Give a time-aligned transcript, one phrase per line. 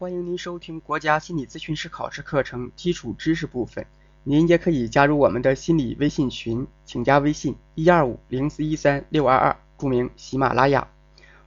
[0.00, 3.84] 欢迎您收听国家心理咨询师考试课程基础知识部分。
[4.22, 10.86] 您也可以加入我们的心理微信群，请加微信一二五零四一三六二二，注明喜马拉雅。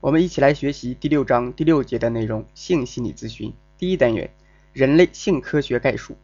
[0.02, 3.54] 我们一起来学习第六章第六节的内容：性心理咨询。
[3.78, 4.30] 第一单元：
[4.74, 6.18] 人类性科学概述。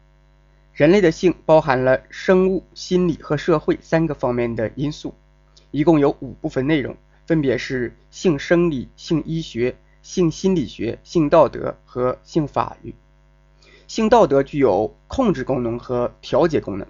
[0.71, 5.15] 人类的性包含了生物、心理和社会三个方面的因素，
[5.71, 9.75] 一共有五部分内容，分别是性生理、性医学。
[10.01, 12.95] 性心理学、性道德和性法律。
[13.87, 16.87] 性道德具有控制功能和调节功能。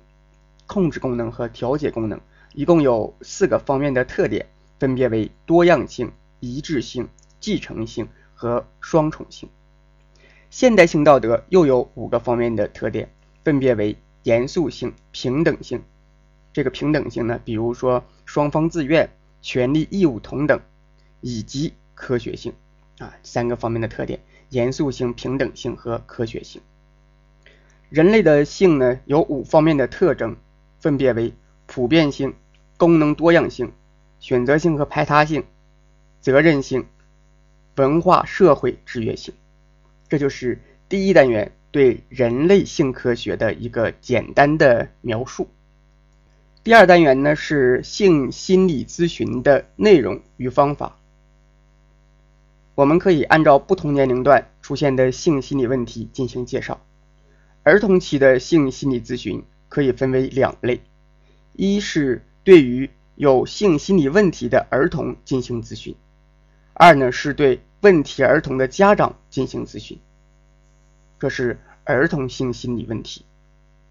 [0.67, 2.22] 控制功能和调节功能
[2.53, 7.09] 一共有四个方面的特点，分别为多样性、一致性、
[7.40, 9.50] 继承性和双重性。
[10.52, 13.12] 现代性道德又有五个方面的特点，
[13.44, 15.81] 分别为严肃性、平等性。
[16.53, 19.09] 这个平等性呢，比如说双方自愿、
[19.41, 20.62] 权利义务同等，
[21.22, 22.53] 以及科学性。
[22.99, 26.62] 啊，三个方面的特点：严肃性、平等性和科学性。
[27.89, 30.36] 人类的性呢，有五方面的特征，
[30.80, 31.33] 分别为
[31.66, 32.36] 普遍性、
[32.78, 33.72] 功能多样性、
[34.19, 35.45] 选择性和排他性、
[36.19, 36.86] 责任性、
[37.75, 39.34] 文化社会制约性。
[40.09, 45.47] 这就是第一单元对人类性科学的一个简单的描述。
[46.63, 50.98] 第二单元呢，是性心理咨询的内容与方法。
[52.80, 56.80] 我们可以按照不同年龄段出现的性心理问题进行介绍。
[57.63, 60.80] 儿童期的性心理咨询可以分为两类：
[61.52, 65.94] 一是对于有性心理问题的儿童进行咨询；
[66.73, 70.00] 二呢是对问题儿童的家长进行咨询。
[71.19, 73.25] 这是儿童性心理问题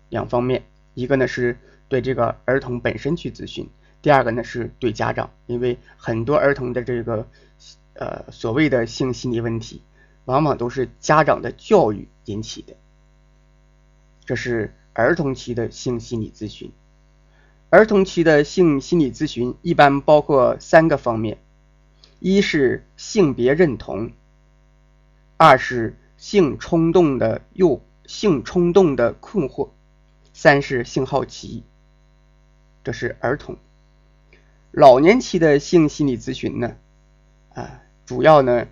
[0.09, 1.59] 两方面，一个呢是
[1.91, 3.69] 对这个儿童本身去咨询，
[4.01, 7.29] 第二个呢是对家长，因为很多儿童的这个。
[7.99, 9.83] 呃，所谓的性心理问题，
[10.25, 12.77] 往往都是家长的教育引起的。
[14.25, 16.71] 这是儿童期的性心理咨询。
[17.71, 21.39] 儿童期的性心理咨询一般包括三个方面：
[22.21, 24.13] 一是性别认同；
[25.37, 29.71] 二是性冲动的诱性冲动的困惑；
[30.33, 31.65] 三是性好奇。
[32.85, 33.57] 这是儿童。
[34.71, 36.77] 老年期的性心理咨询呢？
[37.55, 37.83] 啊。
[38.09, 38.67] 主要呢，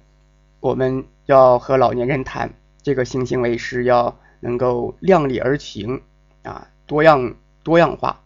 [0.61, 6.01] 我们要和老年人谈这个性行为是要能够量力而行
[6.43, 8.23] 啊，多样多样化。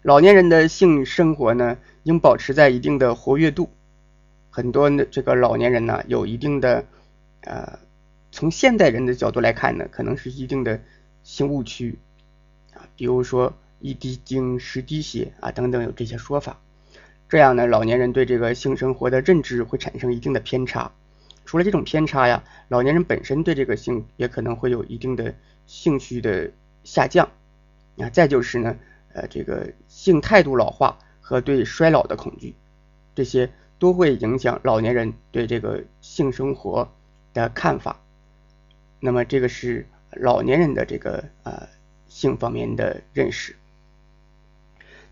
[0.00, 3.68] 老年人的性生活呢，应保持在一定的活跃度。
[4.48, 6.86] 很多呢这个老年人呢，有一定的
[7.42, 7.78] 呃，
[8.32, 10.80] 从现代人的角度来看呢，可能是一定的
[11.22, 11.98] 性误区
[12.72, 16.58] 啊，比如说一滴精十滴血啊等等，有这些说法。
[17.30, 20.90] 这样呢，老年人对这个性生活的认知会产生一定的偏差。
[21.44, 25.32] 除了这种偏差呀，老年人本身对这个性也可能会有一定的
[25.64, 26.50] 兴趣的
[26.82, 27.30] 下降。
[27.98, 28.76] 啊，再就是呢，
[29.12, 32.56] 呃，这个性态度老化和对衰老的恐惧，
[33.14, 33.48] 这些
[33.78, 36.92] 都会影响老年人对这个性生活
[37.32, 38.00] 的看法。
[38.98, 41.68] 那么这个是老年人的这个呃
[42.08, 43.54] 性方面的认识。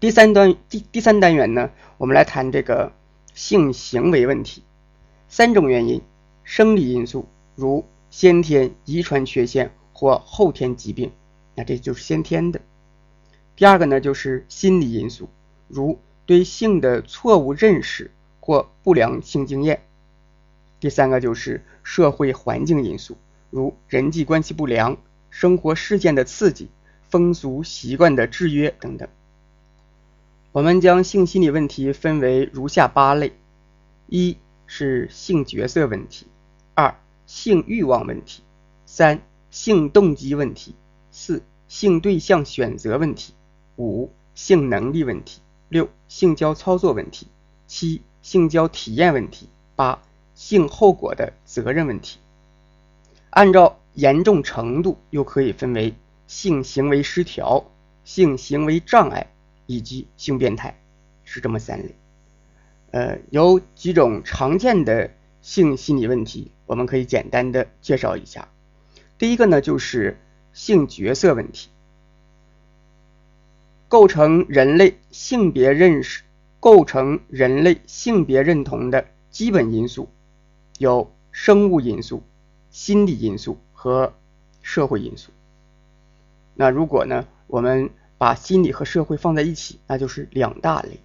[0.00, 2.92] 第三单第第三单元呢，我们来谈这个
[3.34, 4.62] 性行为问题。
[5.28, 6.02] 三种原因：
[6.44, 7.26] 生理因素，
[7.56, 11.10] 如先天遗传缺陷或后天疾病，
[11.56, 12.60] 那这就是先天的。
[13.56, 15.28] 第二个呢，就是心理因素，
[15.66, 19.82] 如对性的错误认识或不良性经验。
[20.78, 23.18] 第三个就是社会环境因素，
[23.50, 24.96] 如人际关系不良、
[25.28, 26.70] 生活事件的刺激、
[27.08, 29.08] 风俗习惯的制约等等。
[30.50, 33.32] 我们将性心理问题分为如下八类：
[34.06, 36.26] 一是性角色问题，
[36.74, 38.42] 二性欲望问题，
[38.86, 39.20] 三
[39.50, 40.74] 性动机问题，
[41.12, 43.34] 四性对象选择问题，
[43.76, 47.26] 五性能力问题，六性交操作问题，
[47.66, 50.00] 七性交体验问题，八
[50.34, 52.18] 性后果的责任问题。
[53.28, 55.94] 按照严重程度，又可以分为
[56.26, 57.66] 性行为失调、
[58.02, 59.26] 性行为障碍。
[59.68, 60.80] 以及性变态
[61.24, 61.94] 是这么三类，
[62.90, 65.10] 呃，有几种常见的
[65.42, 68.48] 性心理问题，我们可以简单的介绍一下。
[69.18, 70.18] 第一个呢，就是
[70.54, 71.68] 性角色问题，
[73.88, 76.22] 构成人类性别认识、
[76.60, 80.08] 构成人类性别认同的基本因素
[80.78, 82.22] 有生物因素、
[82.70, 84.14] 心理因素和
[84.62, 85.30] 社会因素。
[86.54, 91.00] 那如果呢，我们把心理和社会放在一起，那就是两大类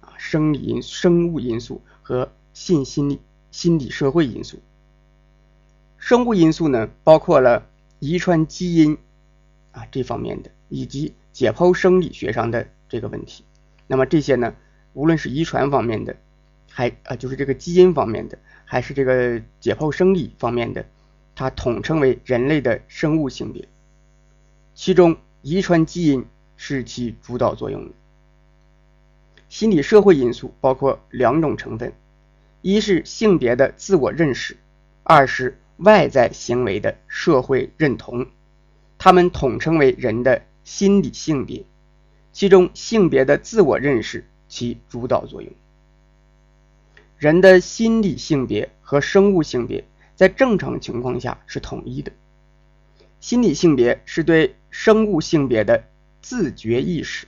[0.00, 3.20] 啊，生理因、生物因素和性心理、
[3.50, 4.58] 心理社会因素。
[5.96, 7.66] 生物因素呢，包括了
[7.98, 8.98] 遗传基因
[9.72, 13.44] 啊这方面的，以及解剖生理学上的这个问题。
[13.86, 14.54] 那么这些呢，
[14.92, 16.16] 无论是遗传方面的，
[16.70, 20.84] 还啊就是这个基因方面的，还是这个解剖生理方面的，
[21.34, 23.66] 它统称为人类的生物性别。
[24.74, 26.24] 其中，遗传基因
[26.58, 27.94] 是起主导作用的。
[29.48, 31.94] 心理社会因素包括两种成分，
[32.60, 34.58] 一是性别的自我认识，
[35.04, 38.26] 二是外在行为的社会认同，
[38.98, 41.64] 它们统称为人的心理性别。
[42.32, 45.50] 其中，性别的自我认识起主导作用。
[47.16, 49.84] 人的心理性别和生物性别
[50.14, 52.12] 在正常情况下是统一的。
[53.18, 55.84] 心理性别是对生物性别的
[56.20, 57.26] 自觉意识，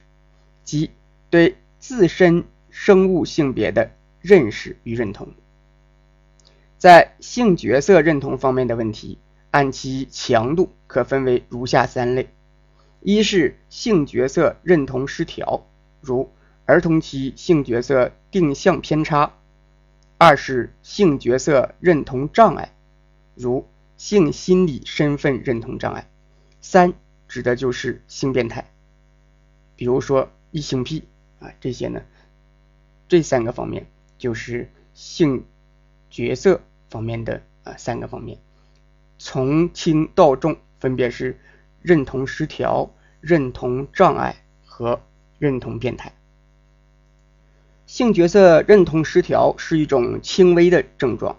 [0.65, 0.91] 即
[1.31, 3.91] 对自身生物性别的
[4.21, 5.29] 认识与认同。
[6.79, 9.19] 在性角色认同方面的问题，
[9.51, 12.29] 按其强度可分为如下三类：
[13.01, 15.67] 一是性角色认同失调，
[16.01, 16.31] 如
[16.65, 19.33] 儿童期性角色定向偏差；
[20.17, 22.73] 二是性角色认同障碍，
[23.35, 23.67] 如
[23.97, 26.05] 性心理身份认同障碍；
[26.61, 26.95] 三
[27.29, 28.71] 指的就是性变态，
[29.81, 31.05] 比如说异性癖
[31.39, 32.03] 啊这些呢，
[33.09, 33.87] 这三个方面
[34.19, 35.47] 就是性
[36.11, 36.61] 角色
[36.91, 38.37] 方面的啊三个方面，
[39.19, 41.41] 从轻到重分别是
[41.81, 42.91] 认同失调、
[43.23, 44.37] 认同障碍
[44.67, 45.01] 和
[45.39, 46.13] 认同变态。
[47.87, 51.39] 性角色认同失调是一种轻微的症状，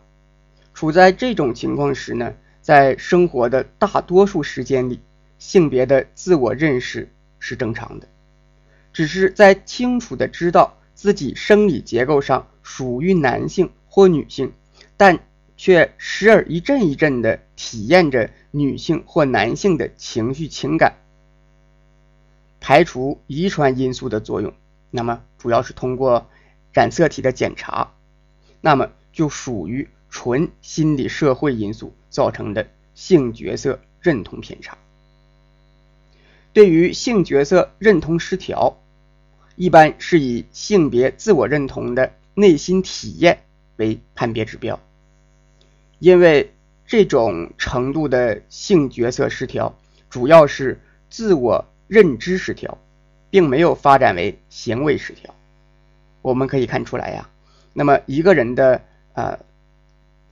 [0.74, 2.34] 处在这种情况时呢。
[2.64, 5.00] 在生活的大多数时间里，
[5.38, 8.08] 性别的自我认识是正常的，
[8.94, 14.54] 只是在清楚的知道自己生理结构上属于男性或女性，
[14.98, 15.20] 但
[15.58, 20.96] 却时而一阵一阵的体验着女性或男性的情绪情感。
[22.60, 24.54] 排除遗传因素的作用，
[24.90, 26.28] 那么主要是通过
[26.74, 27.94] 染色体的检查，
[28.62, 29.88] 那么就属于。
[30.14, 34.78] 纯心理社会因素造成的性角色认同偏差。
[36.52, 38.78] 对于性角色认同失调，
[39.56, 43.40] 一般是以性别自我认同的内心体验
[43.78, 44.80] 为判别指标。
[46.00, 46.54] 因为
[46.86, 49.76] 这种程度的性角色失调，
[50.10, 52.78] 主要是自我认知失调，
[53.30, 55.34] 并没有发展为行为失调。
[56.22, 57.30] 我们可以看出来呀，
[57.74, 58.82] 那么一个人的
[59.14, 59.40] 呃。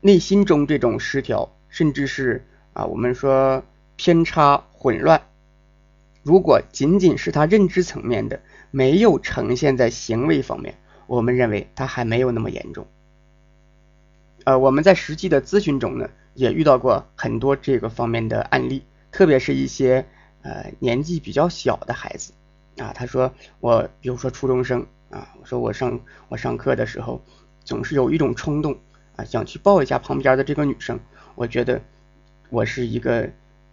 [0.02, 3.62] 内心中这种失调，甚至是啊，我们说
[3.98, 5.22] 偏差混乱，
[6.24, 8.40] 如果仅仅是他认知层面的，
[8.72, 10.76] 没有呈现在行为方面，
[11.08, 12.88] 我们认为他还没有那么严重。
[14.46, 20.06] 呃，我们在实际的咨询中呢，也遇到过很多这个方面的案例，特别是一些
[20.42, 22.32] 呃年纪比较小的孩子
[22.78, 26.00] 啊，他说我，比如说初中生啊，我说我上
[26.30, 27.22] 我上课的时候，
[27.66, 28.78] 总是有一种冲动
[29.16, 29.24] 啊。
[29.26, 31.00] 想去抱一下旁边的这个女生，
[31.36, 31.82] 我觉得
[32.50, 33.30] 我是一个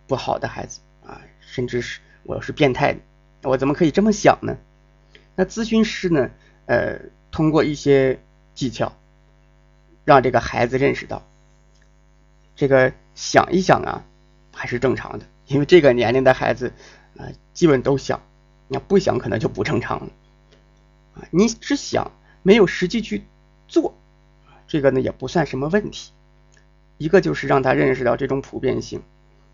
[0.06, 3.00] 不好的孩子啊，甚至是我是变态的，
[3.44, 4.56] 我怎么可以这么想呢？
[5.36, 6.30] 那咨询师呢，
[6.64, 6.98] 呃，
[7.30, 8.18] 通过一些
[8.54, 8.92] 技巧，
[10.04, 11.22] 让这个孩子认识到，
[12.56, 14.04] 这个想一想啊，
[14.52, 16.72] 还是正常的，因为这个年龄的孩子
[17.18, 18.20] 啊，基本都想，
[18.66, 20.10] 那不想可能就不正常了
[21.14, 22.10] 啊，你只想
[22.42, 23.22] 没有实际去
[23.68, 23.94] 做。
[24.66, 26.12] 这个呢也不算什么问题，
[26.98, 29.02] 一个就是让他认识到这种普遍性，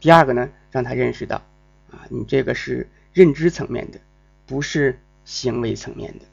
[0.00, 1.42] 第二个呢让他认识到
[1.90, 3.98] 啊，你这个是认知层面的，
[4.46, 6.24] 不是行为层面的。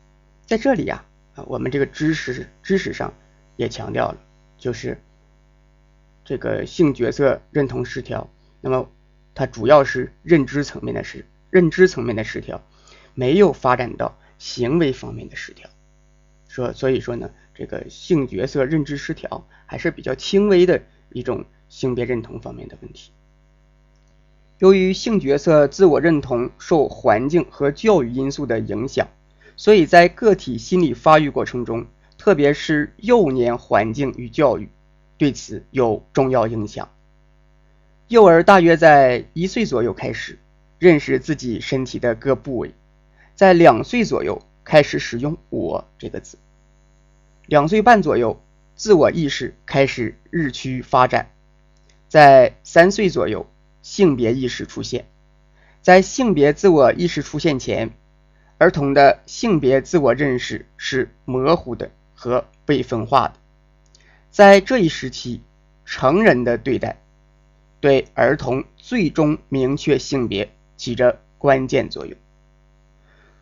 [0.45, 1.05] 在这里呀
[1.35, 3.13] 啊，我们这个知识知识上
[3.55, 4.17] 也强调了，
[4.57, 5.01] 就是
[6.25, 8.29] 这个性角色认同失调，
[8.61, 8.89] 那么
[9.33, 12.61] 它主要是认知层面的失认知层面的失调，
[13.13, 15.69] 没有发展到行为方面的失调。
[16.47, 17.29] 说所以说呢。
[17.59, 20.81] 这个性角色认知失调还是比较轻微的
[21.11, 23.11] 一种性别认同方面的问题。
[24.59, 29.07] 由于性角色自我认同受环境和教育因素的影响，
[29.55, 31.85] 所以在个体心理发育过程中，
[32.17, 34.69] 特别是幼年环境与教育
[35.17, 36.89] 对此有重要影响。
[38.09, 40.37] 幼儿大约在一岁左右开始
[40.77, 42.73] 认识自己身体的各部位，
[43.35, 46.37] 在两岁左右开始使用“我”这个字。
[47.45, 48.41] 两岁半左右，
[48.75, 51.31] 自我意识开始日趋发展，
[52.09, 53.48] 在三岁左右，
[53.81, 55.05] 性别意识出现。
[55.81, 57.91] 在性别自我意识出现前，
[58.57, 63.33] 儿童的性别自我认识是模糊的和被分化的。
[64.29, 65.41] 在这一时期，
[65.85, 66.97] 成人的对待
[67.79, 72.15] 对儿童最终明确性别起着关键作用。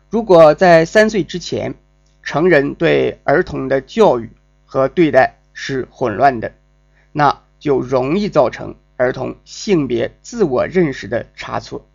[0.08, 1.74] 如果在三岁之前，
[2.22, 4.30] 成人对儿童的教育
[4.64, 6.54] 和对待是混乱的，
[7.12, 11.88] 那就容易造成儿童性别自我认识的差错。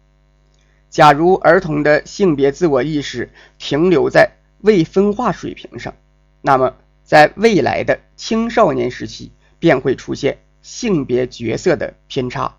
[0.90, 3.30] 假如儿童的性别自我意识
[3.60, 4.32] 停留在
[4.62, 5.94] 未分化水平上，
[6.42, 12.58] 那么在未来的青少年时期便会出现性别角色的偏差，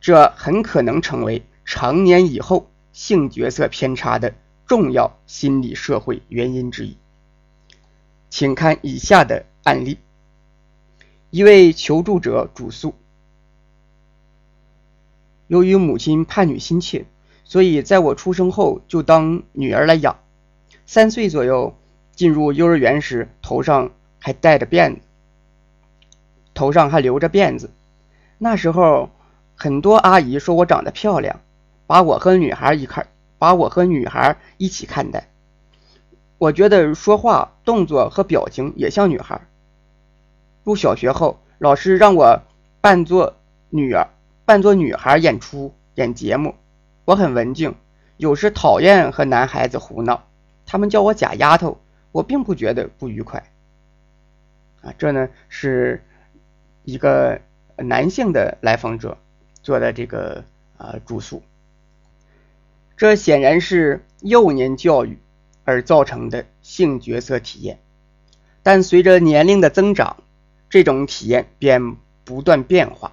[0.00, 4.32] 这很可能成为成年以后性角色偏差的。
[4.66, 6.96] 重要心理社会原因之一，
[8.30, 9.98] 请看以下的案例：
[11.28, 12.94] 一位求助者主诉，
[15.46, 17.06] 由于母亲盼女心切，
[17.44, 20.18] 所以在我出生后就当女儿来养。
[20.86, 21.76] 三岁左右
[22.14, 25.00] 进入幼儿园时，头上还戴着辫子，
[26.54, 27.70] 头上还留着辫子。
[28.38, 29.10] 那时候，
[29.54, 31.40] 很多阿姨说我长得漂亮，
[31.86, 33.06] 把我和女孩一块。
[33.36, 35.28] 把我和女孩一起看待，
[36.38, 39.42] 我觉得说话、动作和表情也像女孩。
[40.62, 42.40] 入小学后，老师让我
[42.80, 43.36] 扮作
[43.68, 44.08] 女儿、
[44.44, 46.54] 扮作女孩演出、演节目。
[47.06, 47.74] 我很文静，
[48.18, 50.26] 有时讨厌和男孩子胡闹。
[50.66, 51.80] 他们叫我假丫头，
[52.12, 53.50] 我并不觉得不愉快。
[54.82, 56.02] 啊，这呢是
[56.84, 57.40] 一个
[57.76, 59.16] 男性的来访者
[59.62, 60.44] 做的这个
[60.76, 61.42] 啊住宿。
[62.96, 65.18] 这显然是幼年教育
[65.64, 67.78] 而造成的性角色体验，
[68.62, 70.18] 但随着年龄的增长，
[70.68, 73.12] 这种体验便不断变化。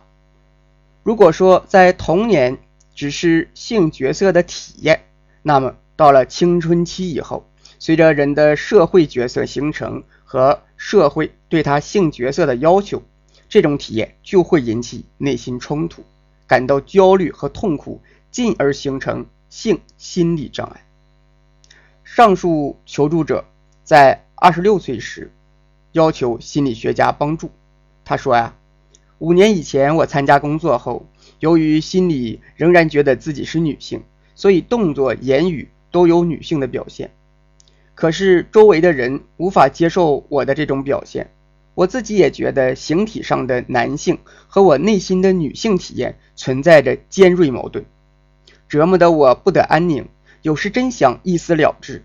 [1.04, 2.58] 如果说在童年
[2.94, 5.06] 只是性角色的体验，
[5.42, 7.48] 那么到了青春期以后，
[7.80, 13.04] 随着人的社会角色形成和社会对他性角色的要求，
[13.50, 16.04] 这种体验就会引起内心冲突，
[16.48, 19.26] 感到焦虑和痛苦，进而形成。
[19.52, 20.86] 性心理障碍。
[22.06, 23.44] 上述求助者
[23.84, 25.30] 在二十六岁时
[25.92, 27.52] 要求心理学家帮助。
[28.06, 28.56] 他说呀，
[29.22, 31.06] 五年以前我参加工作后，
[31.38, 34.02] 由于心里仍然觉得自己是女性，
[34.34, 37.12] 所以动作、言语都有女性的表现。
[37.94, 41.30] 可是周围的人无法接受我的这种表现，
[41.76, 47.86] 我自己也觉得形体上的男性和我内心的女性体验存在着尖锐矛盾。
[48.68, 50.08] 折磨得我不得安宁，
[50.42, 52.04] 有时真想一死了之。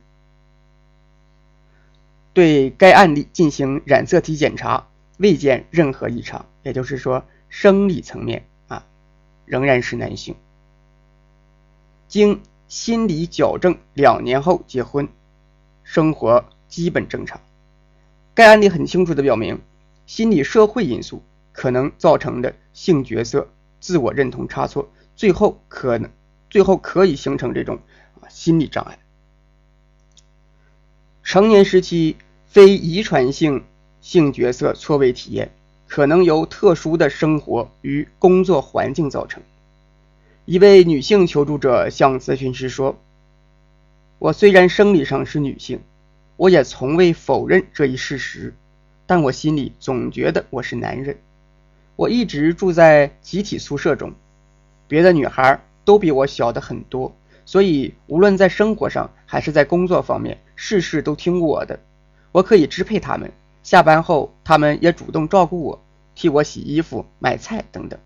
[2.34, 8.84] 对该案例进行染色体检查，未见任何异常，也就是说，生理层面啊
[9.44, 10.34] 仍然是男性。
[12.08, 15.08] 经心理矫正两年后结婚，
[15.84, 17.40] 生活基本正常。
[18.34, 19.60] 该案例很清楚地表明，
[20.06, 26.10] 心理社会因素可能造成的性角色自我认同差错，最后可能。
[26.50, 27.78] 最后可以形成这种
[28.20, 28.98] 啊心理障碍。
[31.22, 33.64] 成年时期非遗传性
[34.00, 35.52] 性角色错位体验，
[35.86, 39.42] 可能由特殊的生活与工作环境造成。
[40.44, 42.98] 一位女性求助者向咨询师说
[44.18, 45.80] ：“我虽然生理上是女性，
[46.36, 48.54] 我也从未否认这一事实，
[49.06, 51.18] 但我心里总觉得我是男人。
[51.96, 54.12] 我一直住在集体宿舍中，
[54.88, 57.14] 别的女孩。”都比我小的很多，
[57.44, 61.78] 所以无论在生活上还是在工作方面，事事都听我的。
[62.32, 63.30] 我可以支配他们，
[63.66, 65.82] 下班后他们也主动照顾我，
[66.14, 67.98] 替我洗衣服、买菜等等。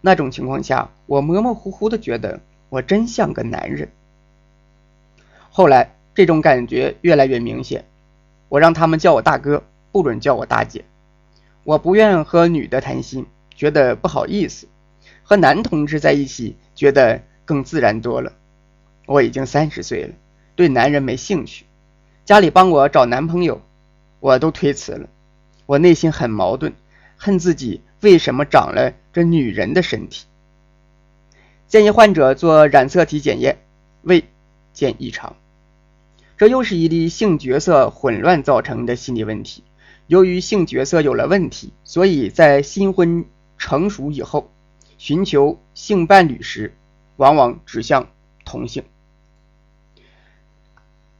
[0.00, 3.88] 那种情况下，我模模糊糊的觉得我真像个男人。
[5.50, 7.86] 后来这种感觉越来越明显，
[8.48, 10.84] 我让他们叫我大哥，不准叫我大姐。
[11.64, 14.68] 我不愿和女的谈心，觉得不好意思。
[15.24, 18.32] 和男同志在一起，觉得更自然多了。
[19.06, 20.14] 我已经三十岁了，
[20.54, 21.66] 对男人没兴趣。
[22.24, 23.60] 家里帮我找男朋友，
[24.24, 25.10] 我都推辞了。
[25.66, 26.72] 我内心很矛盾，
[27.18, 30.24] 恨自己为什么长了这女人的身体。
[31.68, 33.58] 建议患者做染色体检验，
[34.00, 34.24] 未
[34.72, 35.36] 见异常。
[36.38, 39.62] 这又是一例性角色混乱造成的心理问题。
[40.06, 43.26] 由于性角色有了问题，所以在新婚
[43.58, 44.50] 成熟以后。
[44.96, 46.74] 寻求性伴侣时，
[47.16, 48.08] 往往指向
[48.46, 48.84] 同性。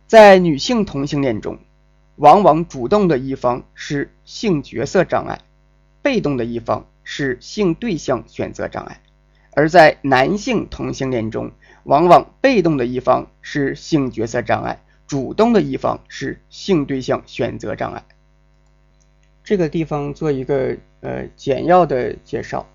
[0.07, 1.59] 在女性同性恋中，
[2.17, 5.41] 往往主动的一方是性角色障碍，
[6.03, 8.97] 被动的一方是性对象选择障碍；
[9.53, 11.51] 而在男性同性恋中，
[11.83, 18.05] 往往被动的一方是性角色障碍，主动的一方是性对象选择障碍。
[19.43, 22.67] 这个地方做一个呃简要的介绍。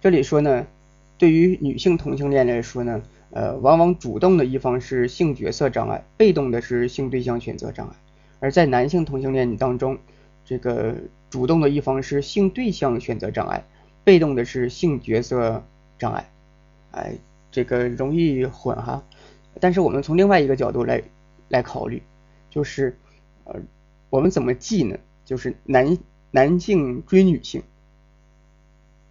[0.00, 0.66] 这里说呢，
[1.16, 7.94] 对于女性同性恋来说呢，呃，往往主动的一方是性角色障碍，被动的是性对象选择障碍；
[8.40, 9.98] 而在男性同性恋当中，
[10.44, 10.96] 这个
[11.30, 13.64] 主动的一方是性对象选择障碍，
[14.02, 15.64] 被动的是性角色
[15.98, 16.28] 障碍。
[16.90, 17.14] 哎，
[17.52, 19.04] 这个容易混哈。
[19.60, 21.02] 但是我们从另外一个角度来
[21.48, 22.02] 来考虑，
[22.48, 22.96] 就是
[23.44, 23.60] 呃，
[24.08, 24.98] 我们怎么记呢？
[25.24, 25.98] 就是男
[26.30, 27.62] 男性追女性。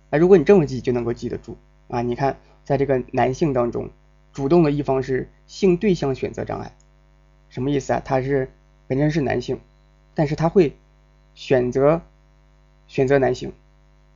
[0.09, 1.55] 啊，如果你这么记就能够记得住
[1.88, 2.01] 啊！
[2.01, 3.91] 你看，在这个男性当中，
[4.33, 6.75] 主动的一方是性对象选择障碍，
[7.50, 8.01] 什么意思啊？
[8.03, 8.50] 他是
[8.89, 9.60] 本身是男性，
[10.15, 10.75] 但是他会
[11.36, 12.01] 选择
[12.88, 13.53] 选择男性，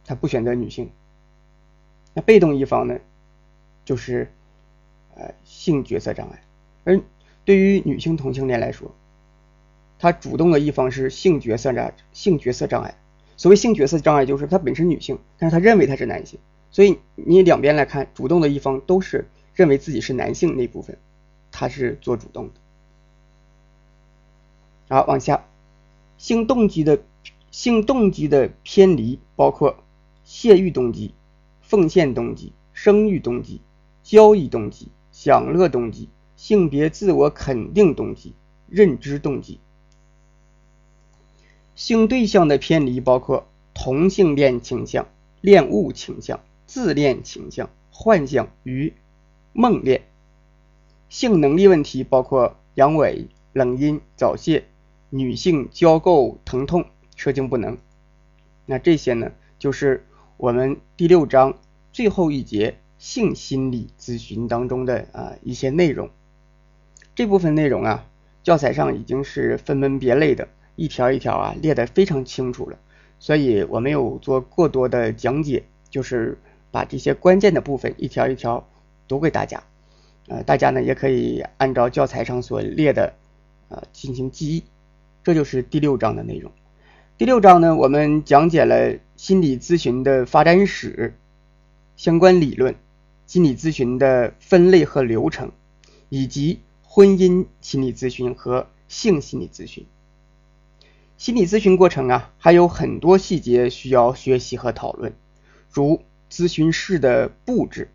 [0.04, 0.90] 他不选择女性。
[2.16, 3.00] 那被动一方呢，
[3.86, 4.32] 就是
[5.16, 6.44] 呃性角色障碍。
[6.86, 7.00] 而
[7.46, 8.92] 对于女性同性恋来说，
[10.00, 12.96] 他主动的一方是性角色障性角色障碍。
[13.38, 16.40] 所谓性角色障碍，就是她本身女性，但是她认为她是男性，
[16.72, 20.98] 所以你两边来看，主动的一方都是认为自己是男性那部分，
[21.52, 22.54] 他是做主动的。
[24.90, 25.46] 好，往下，
[26.18, 27.02] 性动机的
[27.52, 29.78] 性动机的偏离包括
[30.24, 31.14] 泄欲动机、
[31.62, 33.62] 奉献动机、生育动机、
[34.04, 38.34] 交易动机、享乐动机、性别自我肯定动机、
[38.68, 39.60] 认知动机。
[41.76, 45.08] 性对象的偏离包括同性恋倾向、
[45.42, 48.94] 恋物倾向、自恋倾向、幻想与
[49.54, 50.04] 梦恋。
[51.10, 54.66] 性能力问题包括阳痿、冷阴、早泄、
[55.16, 57.78] 女性交媾疼痛、射精不能。
[58.66, 61.60] 那这些呢，就是我们第六章
[61.92, 66.10] 最后一节性心理咨询当中的啊一些内容。
[67.14, 68.08] 这部分内容啊，
[68.42, 70.48] 教材上已经是分门别类的。
[70.76, 72.80] 一条一条啊列得非常清楚了，
[73.20, 76.40] 所以我没有做过多的讲解，就是
[76.72, 78.68] 把这些关键的部分一条一条
[79.08, 79.62] 读给大家。
[80.28, 83.14] 呃，大家呢也可以按照教材上所列的
[83.70, 84.64] 呃进行记忆。
[85.24, 86.52] 这就是第六章的内容。
[87.18, 91.16] 第六章呢，我们讲解了心理咨询的发展史、
[91.96, 92.76] 相关理论、
[93.26, 95.52] 心理咨询的分类和流程，
[96.10, 99.86] 以及婚姻心理咨询和性心理咨询。
[101.16, 105.14] 心理咨询过程啊，还有很多细节需要学习和讨论，
[105.72, 107.90] 如咨询室的布置，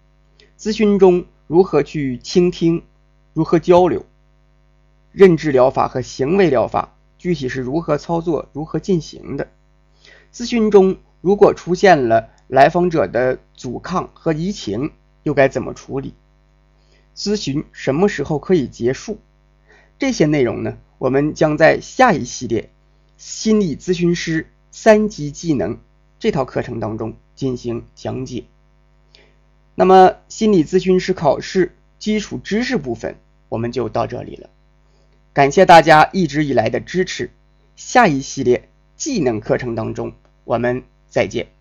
[0.59, 2.85] 咨询中如何去倾听，
[3.35, 4.07] 如何交流，
[5.13, 9.49] 认知疗法和行为疗法具体是如何操作、如何进行的。
[10.33, 14.93] 咨询中如果出现了来访者的阻抗和移情，
[15.25, 16.15] 又该怎么处理？
[17.17, 19.19] 咨询什么时候可以结束？
[19.99, 22.71] 这些内容呢，我们将在下一系列。
[23.17, 25.81] 心理咨询师三级技能
[26.21, 28.45] 这套课程当中进行讲解。
[29.75, 33.17] 那么，心理咨询师考试基础知识部分
[33.49, 34.51] 我们就到这里了。
[35.39, 37.31] 感谢大家一直以来的支持。
[37.77, 41.58] 下一系列技能课程当中，我们再见。